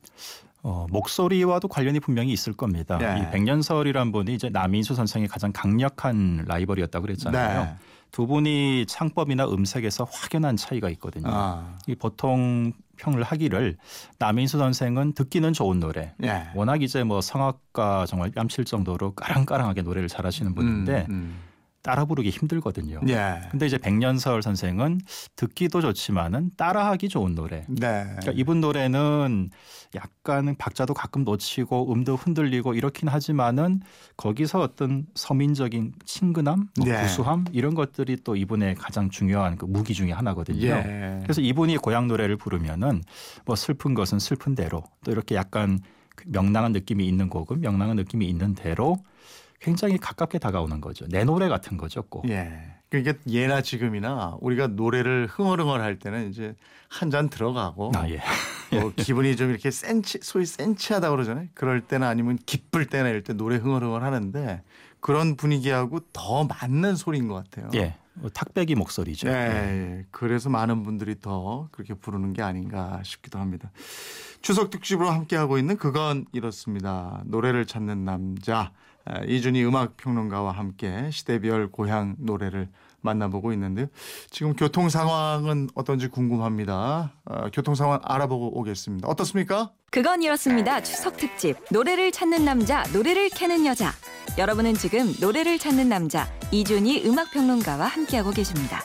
어, 0.62 0.87
목소리와도 0.90 1.68
관련이 1.68 2.00
분명히 2.00 2.32
있을 2.32 2.54
겁니다. 2.54 2.99
네. 2.99 3.20
이 3.20 3.30
백년설이란 3.30 4.12
분이 4.12 4.34
이제 4.34 4.49
남인수 4.49 4.94
선생의 4.94 5.28
가장 5.28 5.52
강력한 5.52 6.44
라이벌이었다고 6.46 7.02
그랬잖아요. 7.02 7.64
네. 7.64 7.75
두 8.14 8.28
분이 8.28 8.87
창법이나 8.87 9.49
음색에서 9.49 10.04
확연한 10.04 10.54
차이가 10.56 10.88
있거든요. 10.90 11.25
아, 11.26 11.76
이 11.88 11.97
보통 11.97 12.73
평을 12.97 13.25
하기를 13.25 13.76
남인수 14.21 14.56
선생은 14.56 15.14
듣기는 15.14 15.52
좋은 15.52 15.80
노래. 15.80 16.14
예. 16.23 16.44
워낙 16.54 16.80
이제 16.85 17.02
뭐 17.02 17.21
성악가 17.21 18.06
정말 18.06 18.30
뺨칠 18.30 18.66
정도로 18.66 19.16
까랑까랑하게 19.16 19.83
노래를 19.83 20.06
잘하시는 20.06 20.54
분인데 20.54 21.06
음, 21.09 21.40
따라 21.85 22.07
부르기 22.07 22.31
힘들거든요. 22.31 22.99
음. 23.03 23.09
예. 23.11 23.43
근데 23.50 23.67
이제 23.67 23.76
백년설 23.76 24.43
선생은 24.43 25.03
듣기도 25.37 25.83
좋지만은 25.83 26.50
따라하기 26.57 27.11
좋은 27.11 27.35
노래. 27.35 27.67
네. 27.69 28.05
그러니까 28.05 28.33
이분 28.35 28.62
노래는 28.62 29.50
약간 29.95 30.57
박자도 30.57 30.95
가끔 30.95 31.25
놓치고 31.25 31.93
음도 31.93 32.17
흔들리고 32.17 32.73
이렇긴 32.73 33.09
하지만은 33.09 33.83
거기서 34.17 34.62
어떤 34.62 35.07
서민적인 35.14 35.93
친근함, 36.07 36.71
뭐 36.79 36.87
네. 36.87 37.03
구수함 37.03 37.45
이런 37.53 37.75
것들이 37.75 38.17
또 38.25 38.35
이분의 38.35 38.76
가장 38.76 39.11
중요한 39.11 39.59
그 39.59 39.67
무기 39.67 39.93
중에 39.93 40.11
하나거든요. 40.11 40.67
예. 40.67 41.21
그래서 41.23 41.43
이분이 41.43 41.76
고향 41.76 42.09
노래를 42.09 42.37
부르면은 42.38 43.03
뭐 43.45 43.57
슬픈 43.57 43.93
것은 43.93 44.21
슬픈 44.21 44.55
대로 44.55 44.85
또 45.05 45.12
이렇게 45.12 45.35
약간 45.35 45.79
그 46.17 46.25
명랑한 46.29 46.73
느낌이 46.73 47.07
있는 47.07 47.29
곡은 47.29 47.61
명랑한 47.61 47.97
느낌이 47.97 48.26
있는 48.26 48.55
대로 48.55 48.97
굉장히 49.64 49.97
가깝게 49.99 50.38
다가오는 50.38 50.80
거죠. 50.80 51.06
내 51.09 51.25
노래 51.25 51.49
같은 51.49 51.76
거죠, 51.78 52.02
꼭. 52.02 52.28
예. 52.28 52.52
그러니까 52.90 53.14
예나 53.26 53.62
지금이나 53.62 54.37
우리가 54.40 54.68
노래를 54.68 55.26
흥얼흥얼 55.26 55.80
할 55.80 55.99
때는 55.99 56.28
이제 56.30 56.54
한 56.88 57.11
잔 57.11 57.28
들어가고 57.28 57.90
아 57.97 58.09
예. 58.09 58.21
뭐 58.78 58.92
기분이 58.94 59.37
좀 59.37 59.50
이렇게 59.50 59.71
센치 59.71 60.18
소위 60.23 60.47
센치하다 60.47 61.11
그러잖아요. 61.11 61.49
그럴 61.54 61.80
때나 61.80 62.09
아니면 62.09 62.38
기쁠 62.47 62.87
때나 62.87 63.09
이럴 63.09 63.23
때 63.25 63.33
노래 63.33 63.56
흥얼흥얼 63.56 64.04
하는데 64.04 64.62
그런 65.00 65.37
분위기하고 65.37 66.00
더 66.12 66.44
맞는 66.44 66.94
소리인 66.97 67.26
것 67.26 67.35
같아요. 67.35 67.68
예. 67.75 67.97
뭐 68.14 68.30
탁배기 68.30 68.76
목소리죠. 68.76 69.28
예, 69.28 69.33
예. 69.33 69.37
예. 69.99 70.06
그래서 70.12 70.49
많은 70.50 70.85
분들이 70.85 71.18
더 71.21 71.68
그렇게 71.73 71.94
부르는 71.94 72.33
게 72.33 72.42
아닌가 72.42 73.00
싶기도 73.02 73.38
합니다. 73.40 73.73
추석 74.40 74.71
특집으로 74.71 75.11
함께 75.11 75.35
하고 75.37 75.59
있는 75.59 75.76
그건 75.78 76.26
이렇습니다. 76.33 77.23
노래를 77.26 77.66
찾는 77.66 78.04
남자 78.04 78.61
에, 78.62 78.94
이준희 79.26 79.64
음악 79.64 79.96
평론가와 79.96 80.52
함께 80.52 81.11
시대별 81.11 81.70
고향 81.70 82.16
노래를 82.18 82.68
만나보고 83.00 83.52
있는데요. 83.52 83.87
지금 84.30 84.54
교통 84.54 84.88
상황은 84.88 85.68
어떤지 85.75 86.08
궁금합니다. 86.08 87.12
어, 87.26 87.46
교통 87.52 87.75
상황 87.75 88.00
알아보고 88.02 88.58
오겠습니다. 88.58 89.06
어떻습니까? 89.06 89.70
그건 89.90 90.23
이렇습니다. 90.23 90.82
추석 90.82 91.16
특집 91.16 91.56
노래를 91.70 92.11
찾는 92.11 92.44
남자, 92.44 92.82
노래를 92.92 93.28
캐는 93.28 93.66
여자. 93.66 93.92
여러분은 94.38 94.75
지금 94.75 95.12
노래를 95.20 95.58
찾는 95.58 95.88
남자 95.88 96.26
이준희 96.50 97.06
음악 97.06 97.30
평론가와 97.30 97.87
함께하고 97.87 98.30
계십니다. 98.30 98.82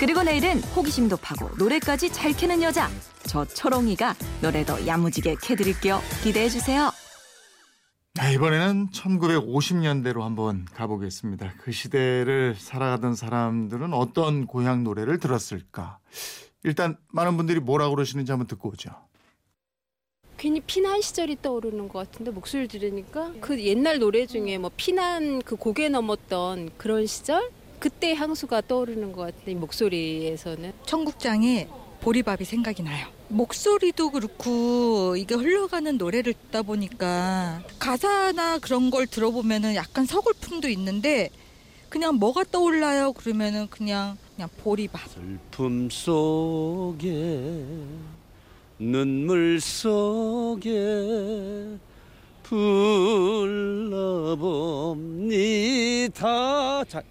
그리고 0.00 0.22
내일은 0.22 0.60
호기심도 0.74 1.18
파고 1.18 1.50
노래까지 1.56 2.12
잘 2.12 2.32
캐는 2.32 2.62
여자 2.62 2.88
저 3.26 3.44
초롱이가 3.44 4.14
노래도 4.42 4.84
야무지게 4.86 5.36
캐드릴게요. 5.40 6.00
기대해 6.22 6.48
주세요. 6.48 6.90
네, 8.16 8.32
이번에는 8.34 8.90
1950년대로 8.90 10.20
한번 10.20 10.66
가보겠습니다. 10.72 11.54
그 11.58 11.72
시대를 11.72 12.54
살아가던 12.56 13.16
사람들은 13.16 13.92
어떤 13.92 14.46
고향 14.46 14.84
노래를 14.84 15.18
들었을까? 15.18 15.98
일단 16.62 16.96
많은 17.08 17.36
분들이 17.36 17.58
뭐라고 17.58 17.96
그러시는지 17.96 18.30
한번 18.30 18.46
듣고 18.46 18.68
오죠. 18.68 18.90
괜히 20.36 20.60
피난 20.60 21.00
시절이 21.00 21.38
떠오르는 21.42 21.88
것 21.88 22.08
같은데 22.08 22.30
목소리를 22.30 22.68
들으니까 22.68 23.32
그 23.40 23.60
옛날 23.64 23.98
노래 23.98 24.26
중에 24.26 24.58
뭐 24.58 24.70
피난 24.76 25.42
그 25.42 25.56
고개 25.56 25.88
넘었던 25.88 26.70
그런 26.76 27.06
시절 27.06 27.50
그때 27.80 28.14
향수가 28.14 28.60
떠오르는 28.68 29.10
것 29.10 29.22
같은데 29.22 29.50
이 29.50 29.54
목소리에서는 29.56 30.72
청국장에 30.86 31.68
보리밥이 32.00 32.44
생각이 32.44 32.84
나요. 32.84 33.08
목소리도 33.34 34.10
그렇고 34.12 35.16
이게 35.16 35.34
흘러가는 35.34 35.98
노래를 35.98 36.34
듣다 36.34 36.62
보니까 36.62 37.62
가사나 37.80 38.58
그런 38.58 38.90
걸 38.90 39.08
들어보면은 39.08 39.74
약간 39.74 40.06
서글픔도 40.06 40.68
있는데 40.68 41.30
그냥 41.88 42.14
뭐가 42.16 42.44
떠올라요? 42.44 43.12
그러면은 43.12 43.66
그냥 43.68 44.16
그냥 44.34 44.48
보리밥. 44.62 45.00
슬픔 45.08 45.88
속에 45.90 47.66
눈물 48.78 49.60
속에 49.60 50.70
불러봅니다. 52.44 53.74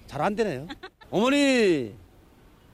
잘안 0.07 0.35
되네요. 0.35 0.67
어머니 1.09 1.93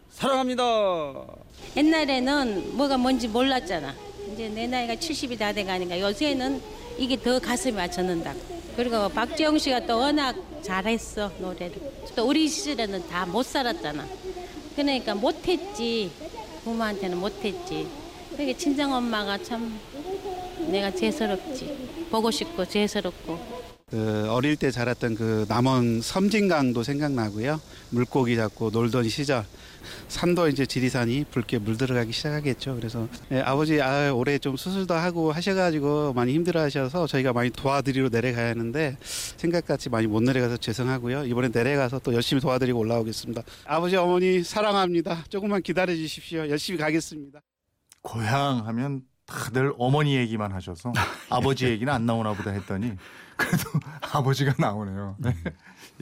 사랑합니다. 0.10 1.39
옛날에는 1.76 2.78
뭐가 2.78 2.98
뭔지 2.98 3.28
몰랐잖아. 3.28 3.94
이제 4.34 4.50
내 4.50 4.68
나이가 4.68 4.96
70이 4.96 5.38
다 5.38 5.54
돼가니까 5.54 6.00
요새는 6.00 6.62
이게 6.98 7.20
더 7.20 7.40
가슴이 7.40 7.74
맞췄는다. 7.74 8.34
그리고 8.76 9.10
박지영 9.10 9.58
씨가 9.58 9.86
또 9.86 9.98
워낙 10.00 10.36
잘했어 10.62 11.32
노래를. 11.40 11.76
또 12.16 12.28
우리 12.28 12.48
시절에는 12.48 13.08
다 13.08 13.26
못 13.26 13.44
살았잖아. 13.46 14.08
그러니까 14.76 15.16
못했지. 15.16 16.12
부모한테는 16.64 17.18
못했지. 17.18 17.88
그게 18.36 18.56
친정 18.56 18.94
엄마가 18.94 19.38
참 19.44 19.80
내가 20.68 20.92
죄스럽지. 20.94 21.90
보고 22.12 22.32
싶고 22.32 22.66
죄스럽고. 22.66 23.60
그 23.90 24.28
어릴 24.30 24.56
때 24.56 24.70
자랐던 24.72 25.16
그 25.16 25.46
남원 25.48 26.02
섬진강도 26.02 26.84
생각나고요. 26.84 27.60
물고기 27.90 28.36
잡고 28.36 28.70
놀던 28.70 29.10
시절. 29.10 29.46
산도 30.08 30.48
이제 30.50 30.66
지리산이 30.66 31.26
붉게 31.32 31.60
물들어가기 31.60 32.12
시작하겠죠. 32.12 32.76
그래서 32.76 33.08
예, 33.32 33.42
아버지 33.42 33.82
아, 33.82 34.14
올해 34.14 34.38
좀 34.38 34.56
수술도 34.58 34.94
하고 34.94 35.32
하셔가지고 35.32 36.14
많이 36.14 36.34
힘들어하셔서 36.34 37.08
저희가 37.08 37.34
많이 37.34 37.50
도와드리러 37.50 38.10
내려가야 38.10 38.50
하는데 38.50 38.98
생각같이 39.02 39.90
많이 39.90 40.08
못 40.08 40.22
내려가서 40.22 40.58
죄송하고요. 40.58 41.26
이번에 41.26 41.50
내려가서 41.50 42.00
또 42.00 42.14
열심히 42.14 42.42
도와드리고 42.42 42.80
올라오겠습니다. 42.80 43.42
아버지 43.66 43.96
어머니 43.96 44.44
사랑합니다. 44.44 45.24
조금만 45.30 45.62
기다려 45.62 45.94
주십시오. 45.96 46.48
열심히 46.50 46.80
가겠습니다. 46.80 47.42
고향 48.02 48.66
하면 48.68 49.02
다들 49.26 49.74
어머니 49.78 50.16
얘기만 50.16 50.52
하셔서 50.52 50.92
아버지 51.30 51.66
얘기는 51.66 51.92
안 51.94 52.06
나오나 52.06 52.34
보다 52.34 52.52
했더니 52.52 52.94
그래도 53.38 53.70
아버지가 54.12 54.56
나오네요. 54.58 55.16
네. 55.20 55.34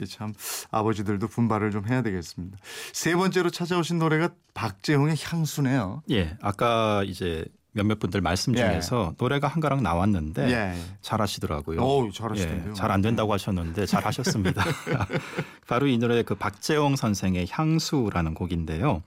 참 0.06 0.34
아버지들도 0.70 1.26
분발을 1.28 1.70
좀 1.70 1.86
해야 1.88 2.02
되겠습니다. 2.02 2.58
세 2.92 3.14
번째로 3.14 3.50
찾아오신 3.50 3.98
노래가 3.98 4.30
박재홍의 4.54 5.16
향수네요. 5.18 6.02
예, 6.10 6.36
아까 6.40 7.02
이제 7.04 7.44
몇몇 7.72 7.98
분들 7.98 8.20
말씀 8.20 8.54
예. 8.54 8.58
중에서 8.58 9.14
노래가 9.18 9.46
한 9.46 9.60
가락 9.60 9.82
나왔는데 9.82 10.50
예. 10.50 10.74
잘하시더라고요. 11.00 12.10
잘하시던데요. 12.12 12.74
잘안 12.74 13.02
된다고 13.02 13.32
하셨는데 13.32 13.86
잘 13.86 14.04
하셨습니다. 14.04 14.64
바로 15.68 15.86
이 15.86 15.96
노래 15.98 16.22
그 16.22 16.34
박재홍 16.34 16.96
선생의 16.96 17.46
향수라는 17.50 18.34
곡인데요. 18.34 19.02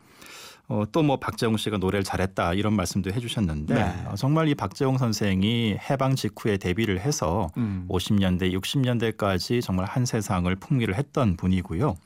어, 0.71 0.85
또뭐 0.89 1.17
박재홍 1.17 1.57
씨가 1.57 1.77
노래를 1.77 2.05
잘했다 2.05 2.53
이런 2.53 2.73
말씀도 2.73 3.11
해주셨는데 3.11 3.73
네. 3.73 4.05
어, 4.07 4.15
정말 4.15 4.47
이 4.47 4.55
박재홍 4.55 4.97
선생이 4.97 5.77
해방 5.89 6.15
직후에 6.15 6.55
데뷔를 6.55 7.01
해서 7.01 7.51
음. 7.57 7.85
50년대, 7.89 8.53
60년대까지 8.53 9.61
정말 9.61 9.85
한 9.85 10.05
세상을 10.05 10.53
풍미를 10.55 10.95
했던 10.95 11.35
분이고요. 11.35 11.97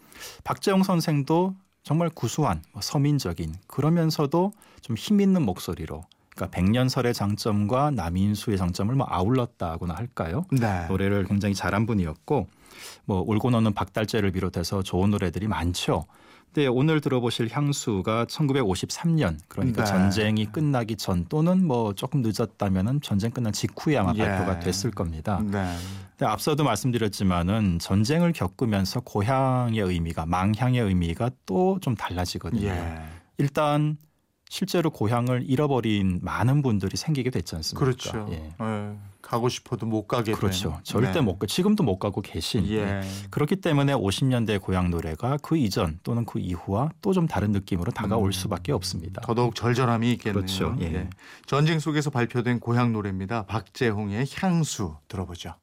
박재홍 0.43 0.81
선생도 0.81 1.53
정말 1.83 2.09
구수한 2.09 2.63
뭐 2.73 2.81
서민적인 2.81 3.53
그러면서도 3.67 4.51
좀 4.81 4.95
힘 4.95 5.21
있는 5.21 5.43
목소리로 5.43 6.03
그러니까 6.35 6.55
백년설의 6.57 7.13
장점과 7.13 7.91
남인수의 7.91 8.57
장점을 8.57 8.93
뭐 8.95 9.05
아울렀다고나 9.07 9.93
할까요? 9.93 10.43
네. 10.51 10.87
노래를 10.87 11.25
굉장히 11.25 11.53
잘한 11.53 11.85
분이었고 11.85 12.47
뭐 13.05 13.23
울고 13.27 13.51
노는 13.51 13.73
박달재를 13.73 14.31
비롯해서 14.31 14.81
좋은 14.81 15.11
노래들이 15.11 15.47
많죠. 15.47 16.07
근데 16.55 16.67
오늘 16.67 17.01
들어보실 17.01 17.49
향수가 17.51 18.27
1953년 18.27 19.37
그러니까 19.49 19.83
네. 19.83 19.91
전쟁이 19.91 20.45
끝나기 20.45 20.95
전 20.95 21.25
또는 21.27 21.67
뭐 21.67 21.91
조금 21.91 22.21
늦었다면은 22.23 23.01
전쟁 23.01 23.31
끝난 23.31 23.51
직후에 23.51 23.97
아마 23.97 24.13
예. 24.15 24.19
발표가 24.19 24.59
됐을 24.61 24.89
겁니다. 24.89 25.41
네. 25.43 25.75
근데 26.11 26.25
앞서도 26.31 26.63
말씀드렸지만은 26.63 27.79
전쟁을 27.79 28.31
겪으면서 28.31 29.01
고향의 29.01 29.81
의미가 29.81 30.25
망향의 30.27 30.79
의미가 30.79 31.31
또 31.45 31.77
좀 31.81 31.93
달라지거든요. 31.93 32.67
예. 32.67 33.01
일단 33.37 33.97
실제로 34.47 34.89
고향을 34.91 35.43
잃어버린 35.45 36.19
많은 36.21 36.61
분들이 36.61 36.95
생기게 36.95 37.31
됐지 37.31 37.53
않습니까? 37.57 37.83
그렇죠. 37.83 38.29
예. 38.31 38.53
예. 38.61 38.93
가고 39.25 39.49
싶어도 39.49 39.85
못 39.87 40.07
가게 40.07 40.31
그렇죠. 40.33 40.69
되는. 40.69 40.83
절대 40.83 41.13
네. 41.13 41.21
못 41.21 41.39
가. 41.39 41.47
지금도 41.47 41.83
못 41.83 41.97
가고 41.97 42.21
계신. 42.21 42.65
예. 42.67 42.85
네. 42.85 43.01
그렇기 43.31 43.57
때문에 43.57 43.93
50년대 43.93 44.61
고향 44.61 44.91
노래가 44.91 45.37
그 45.41 45.57
이전 45.57 45.99
또는 46.03 46.25
그 46.25 46.39
이후와 46.39 46.91
또 47.01 47.15
좀 47.15 47.27
다른 47.27 47.51
느낌으로 47.51 47.91
다가올 47.91 48.27
음. 48.27 48.31
수밖에 48.31 48.71
없습니다. 48.73 49.21
더더욱 49.21 49.55
절절함이 49.55 50.11
있겠네요. 50.13 50.33
그렇죠. 50.33 50.75
예. 50.81 51.09
전쟁 51.45 51.79
속에서 51.79 52.09
발표된 52.09 52.59
고향 52.59 52.91
노래입니다. 52.91 53.45
박재홍의 53.45 54.27
향수 54.37 54.97
들어보죠. 55.07 55.55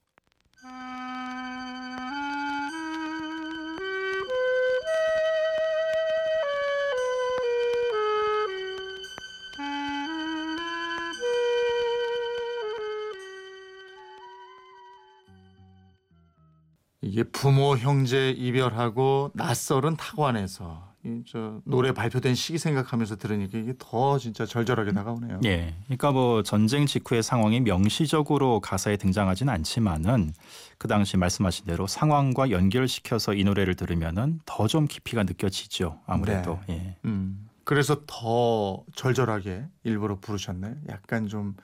이게 17.13 17.25
부모 17.25 17.77
형제 17.77 18.31
이별하고 18.31 19.33
낯설은 19.35 19.97
타관에서 19.97 20.93
이저 21.05 21.61
노래 21.65 21.93
발표된 21.93 22.35
시기 22.35 22.57
생각하면서 22.57 23.17
들으니까 23.17 23.59
이게 23.59 23.75
더 23.79 24.19
진짜 24.19 24.47
절절하게 24.47 24.93
다가오네요. 24.93 25.41
예. 25.45 25.75
그러니까 25.85 26.11
뭐 26.11 26.43
전쟁 26.43 26.87
직후의 26.87 27.23
상황이 27.23 27.61
명시적으로 27.61 28.61
가사에 28.61 28.97
등장하진 28.97 29.51
않지만은 29.51 30.33
그 30.79 30.89
당시 30.89 31.19
말씀하신 31.19 31.67
대로 31.67 31.87
상황과 31.87 32.51
연결시켜서 32.51 33.35
이 33.35 33.45
노래를 33.45 33.75
들으면은 33.75 34.41
더 34.47 34.67
좀 34.67 34.87
깊이가 34.87 35.25
느껴지죠. 35.25 36.01
아무래도. 36.07 36.61
예. 36.71 36.97
음. 37.05 37.47
그래서 37.65 38.01
더 38.07 38.83
절절하게 38.97 39.67
일부러 39.85 40.19
부르셨나요? 40.19 40.77
약간 40.89 41.29
좀 41.29 41.57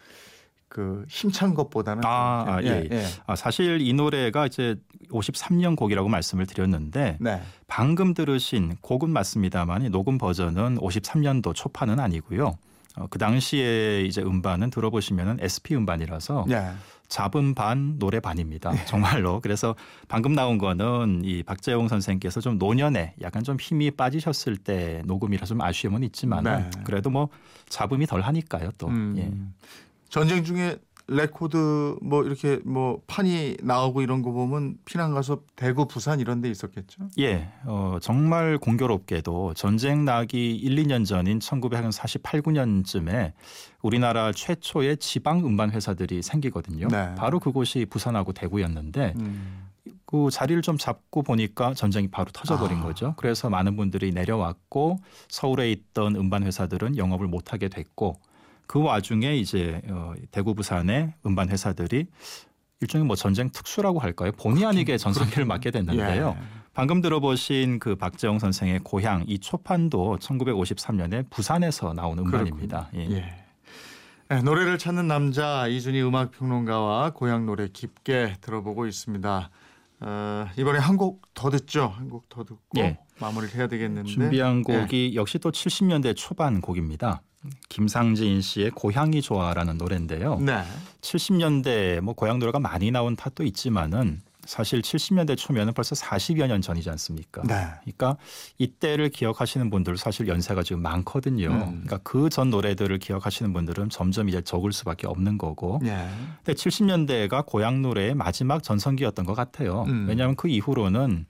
그 0.68 1.04
힘찬 1.08 1.54
것보다는 1.54 2.02
아, 2.04 2.44
좀 2.46 2.54
아, 2.54 2.60
이렇게- 2.60 2.94
예. 2.94 3.04
아, 3.26 3.34
사실 3.36 3.80
이 3.80 3.92
노래가 3.92 4.46
이제 4.46 4.76
53년 5.10 5.76
곡이라고 5.76 6.08
말씀을 6.08 6.46
드렸는데 6.46 7.16
네. 7.20 7.42
방금 7.66 8.12
들으신 8.14 8.76
곡은 8.82 9.10
맞습니다만 9.10 9.90
녹음 9.90 10.18
버전은 10.18 10.76
53년도 10.78 11.54
초판은 11.54 11.98
아니고요. 11.98 12.56
어, 12.96 13.06
그 13.08 13.18
당시에 13.18 14.02
이제 14.02 14.20
음반은 14.22 14.70
들어보시면은 14.70 15.38
SP 15.40 15.74
음반이라서 15.76 16.44
네. 16.48 16.70
잡음 17.06 17.54
반 17.54 17.98
노래 17.98 18.20
반입니다. 18.20 18.72
정말로. 18.84 19.40
그래서 19.40 19.74
방금 20.08 20.34
나온 20.34 20.58
거는 20.58 21.22
이 21.24 21.42
박재홍 21.42 21.88
선생께서 21.88 22.40
좀 22.42 22.58
노년에 22.58 23.14
약간 23.22 23.42
좀 23.44 23.56
힘이 23.58 23.90
빠지셨을 23.90 24.58
때 24.58 25.00
녹음이라 25.06 25.46
좀 25.46 25.62
아쉬움은 25.62 26.02
있지만 26.02 26.44
네. 26.44 26.50
은 26.50 26.70
그래도 26.84 27.08
뭐 27.08 27.30
잡음이 27.70 28.04
덜 28.06 28.20
하니까요 28.20 28.70
또. 28.76 28.88
음. 28.88 29.14
예. 29.16 29.30
전쟁 30.08 30.44
중에 30.44 30.78
레코드 31.10 31.96
뭐 32.02 32.22
이렇게 32.22 32.60
뭐 32.64 33.00
판이 33.06 33.56
나오고 33.62 34.02
이런 34.02 34.20
거 34.20 34.30
보면 34.30 34.76
피난 34.84 35.14
가서 35.14 35.40
대구, 35.56 35.86
부산 35.86 36.20
이런 36.20 36.42
데 36.42 36.50
있었겠죠? 36.50 37.08
예, 37.18 37.48
어, 37.64 37.96
정말 38.00 38.58
공교롭게도 38.58 39.54
전쟁 39.54 40.04
나기 40.04 40.54
1, 40.54 40.76
2년 40.76 41.06
전인 41.06 41.40
1948, 41.40 42.42
9년쯤에 42.42 43.32
우리나라 43.80 44.32
최초의 44.32 44.98
지방 44.98 45.46
음반 45.46 45.70
회사들이 45.70 46.20
생기거든요. 46.20 46.88
네. 46.88 47.14
바로 47.16 47.40
그곳이 47.40 47.86
부산하고 47.86 48.34
대구였는데 48.34 49.14
음. 49.18 49.68
그 50.04 50.28
자리를 50.30 50.60
좀 50.60 50.76
잡고 50.76 51.22
보니까 51.22 51.72
전쟁이 51.72 52.08
바로 52.08 52.30
터져버린 52.32 52.78
아. 52.78 52.82
거죠. 52.82 53.14
그래서 53.16 53.48
많은 53.48 53.76
분들이 53.76 54.10
내려왔고 54.10 54.98
서울에 55.28 55.70
있던 55.70 56.16
음반 56.16 56.42
회사들은 56.42 56.98
영업을 56.98 57.26
못하게 57.28 57.68
됐고 57.68 58.18
그 58.68 58.80
와중에 58.80 59.34
이제 59.36 59.80
어, 59.88 60.12
대구 60.30 60.54
부산의 60.54 61.14
음반 61.26 61.48
회사들이 61.48 62.06
일종의 62.80 63.06
뭐 63.06 63.16
전쟁 63.16 63.50
특수라고 63.50 63.98
할까요? 63.98 64.30
본의 64.38 64.64
아니게 64.64 64.98
전성기를 64.98 65.44
맞게 65.46 65.72
됐는데요. 65.72 66.36
예. 66.38 66.42
방금 66.74 67.00
들어보신 67.00 67.80
그 67.80 67.96
박재홍 67.96 68.38
선생의 68.38 68.80
고향 68.84 69.24
이 69.26 69.40
초판도 69.40 70.18
1953년에 70.20 71.28
부산에서 71.30 71.92
나온 71.94 72.18
음반입니다. 72.20 72.90
예. 72.94 73.10
예. 73.10 73.34
네, 74.28 74.42
노래를 74.42 74.76
찾는 74.78 75.08
남자 75.08 75.66
이준희 75.66 76.02
음악 76.02 76.30
평론가와 76.32 77.10
고향 77.14 77.46
노래 77.46 77.66
깊게 77.68 78.34
들어보고 78.42 78.86
있습니다. 78.86 79.50
어, 80.00 80.46
이번에 80.56 80.78
한 80.78 80.96
곡 80.96 81.22
더 81.34 81.50
듣죠. 81.50 81.88
한 81.96 82.08
곡 82.10 82.28
더 82.28 82.44
듣고 82.44 82.78
예. 82.78 82.98
마무리를 83.18 83.56
해야 83.56 83.66
되겠는데 83.66 84.08
준비한 84.08 84.58
예. 84.58 84.62
곡이 84.80 85.12
역시 85.16 85.38
또 85.38 85.50
70년대 85.50 86.14
초반 86.14 86.60
곡입니다. 86.60 87.22
김상진 87.68 88.40
씨의 88.40 88.70
고향이 88.70 89.22
좋아라는 89.22 89.78
노래인데요. 89.78 90.38
네. 90.40 90.62
70년대 91.00 92.00
뭐 92.00 92.14
고향 92.14 92.38
노래가 92.38 92.58
많이 92.58 92.90
나온 92.90 93.16
탓도 93.16 93.44
있지만은 93.44 94.20
사실 94.44 94.80
70년대 94.80 95.36
초면은 95.36 95.74
벌써 95.74 95.94
40여 95.94 96.46
년 96.46 96.62
전이지 96.62 96.88
않습니까? 96.88 97.42
네. 97.42 97.66
그러니까 97.82 98.16
이때를 98.56 99.10
기억하시는 99.10 99.68
분들 99.68 99.98
사실 99.98 100.26
연세가 100.26 100.62
지금 100.62 100.80
많거든요. 100.80 101.48
음. 101.48 101.82
그러니까 101.84 101.98
그 101.98 102.30
전 102.30 102.48
노래들을 102.48 102.98
기억하시는 102.98 103.52
분들은 103.52 103.90
점점 103.90 104.28
이제 104.30 104.40
적을 104.40 104.72
수밖에 104.72 105.06
없는 105.06 105.36
거고. 105.36 105.80
예. 105.84 106.08
근데 106.44 106.54
70년대가 106.54 107.44
고향 107.44 107.82
노래의 107.82 108.14
마지막 108.14 108.62
전성기였던 108.62 109.26
것 109.26 109.34
같아요. 109.34 109.84
음. 109.86 110.06
왜냐하면 110.08 110.34
그 110.34 110.48
이후로는 110.48 111.26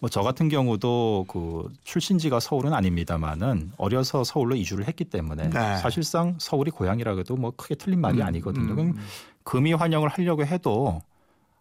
뭐 0.00 0.08
저 0.10 0.22
같은 0.22 0.48
경우도 0.48 1.26
그 1.28 1.72
출신지가 1.84 2.40
서울은 2.40 2.72
아닙니다만은 2.72 3.72
어려서 3.76 4.24
서울로 4.24 4.54
이주를 4.54 4.86
했기 4.86 5.04
때문에 5.04 5.50
네. 5.50 5.76
사실상 5.78 6.36
서울이 6.38 6.70
고향이라고 6.70 7.20
해도 7.20 7.36
뭐 7.36 7.52
크게 7.56 7.74
틀린 7.74 8.00
말이 8.00 8.20
음, 8.20 8.26
아니거든요. 8.26 8.70
음, 8.72 8.76
그럼 8.76 8.98
금이 9.42 9.72
환영을 9.72 10.08
하려고 10.08 10.44
해도 10.44 11.02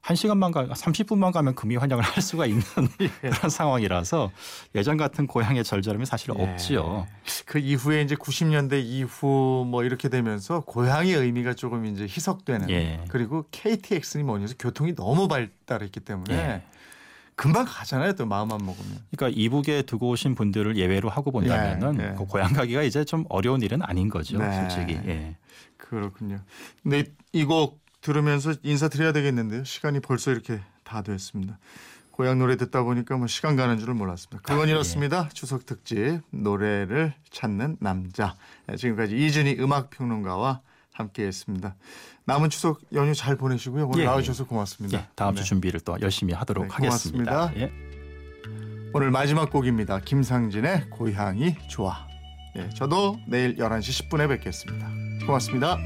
한 0.01 0.15
시간만 0.15 0.51
가, 0.51 0.65
30분만 0.67 1.33
가면 1.33 1.55
금이 1.55 1.75
환영을 1.75 2.03
할 2.03 2.21
수가 2.23 2.45
있는 2.45 2.61
그런 3.19 3.49
상황이라서 3.49 4.31
예전 4.75 4.95
같은 4.95 5.27
고향의 5.27 5.65
절절함이 5.65 6.05
사실 6.05 6.33
예. 6.37 6.43
없지요. 6.43 7.05
그 7.45 7.59
이후에 7.59 8.03
이제 8.03 8.15
90년대 8.15 8.81
이후 8.85 9.65
뭐 9.67 9.83
이렇게 9.83 10.07
되면서 10.07 10.61
고향의 10.61 11.13
의미가 11.13 11.55
조금 11.55 11.85
이제 11.85 12.03
희석되는 12.03 12.69
예. 12.69 13.03
그리고 13.09 13.45
KTX니 13.51 14.23
뭐니 14.23 14.45
해서 14.45 14.53
교통이 14.57 14.95
너무 14.95 15.27
발달했기 15.27 15.99
때문에 15.99 16.33
예. 16.33 16.63
금방 17.37 17.65
가잖아요. 17.65 18.13
또 18.13 18.25
마음만 18.25 18.57
먹으면. 18.65 18.97
그러니까 19.15 19.39
이북에 19.39 19.83
두고 19.83 20.09
오신 20.09 20.35
분들을 20.35 20.75
예외로 20.75 21.07
하고 21.07 21.31
본다면은 21.31 21.99
예, 22.01 22.09
예. 22.09 22.15
그 22.17 22.25
고향 22.25 22.51
가기가 22.51 22.81
이제 22.83 23.05
좀 23.05 23.25
어려운 23.29 23.61
일은 23.61 23.81
아닌 23.83 24.09
거죠, 24.09 24.37
네. 24.39 24.51
솔직히. 24.67 24.93
예. 25.07 25.37
그렇군요. 25.77 26.41
근데 26.83 27.05
이 27.33 27.45
곡 27.45 27.79
들으면서 28.01 28.53
인사드려야 28.63 29.11
되겠는데요. 29.11 29.63
시간이 29.65 29.99
벌써 29.99 30.31
이렇게 30.31 30.59
다 30.83 31.01
됐습니다. 31.03 31.59
고향 32.11 32.39
노래 32.39 32.57
듣다 32.57 32.81
보니까 32.81 33.15
뭐 33.17 33.27
시간 33.27 33.55
가는 33.55 33.77
줄을 33.77 33.93
몰랐습니다. 33.93 34.41
그건 34.41 34.65
아, 34.65 34.67
예. 34.67 34.71
이렇습니다. 34.71 35.29
추석 35.29 35.65
특집 35.67 36.21
노래를 36.31 37.13
찾는 37.29 37.77
남자. 37.79 38.35
네, 38.65 38.75
지금까지 38.77 39.15
이준희 39.15 39.57
음악 39.59 39.91
평론가와 39.91 40.61
함께했습니다. 40.97 41.75
남은 42.25 42.49
추석 42.49 42.81
연휴 42.93 43.13
잘 43.13 43.35
보내시고요. 43.35 43.87
오늘 43.87 44.01
예, 44.01 44.05
나와주셔서 44.05 44.45
고맙습니다. 44.47 44.97
예, 44.97 45.07
다음 45.15 45.35
네. 45.35 45.41
주 45.41 45.47
준비를 45.47 45.79
또 45.81 45.97
열심히 46.01 46.33
하도록 46.33 46.65
네, 46.65 46.69
하겠습니다. 46.71 47.31
고맙습니다. 47.31 47.61
예. 47.61 47.71
오늘 48.93 49.11
마지막 49.11 49.51
곡입니다. 49.51 49.99
김상진의 49.99 50.89
고향이 50.89 51.55
좋아. 51.67 52.07
예, 52.55 52.69
저도 52.69 53.19
내일 53.27 53.55
11시 53.57 54.09
10분에 54.09 54.27
뵙겠습니다. 54.27 54.89
고맙습니다. 55.25 55.77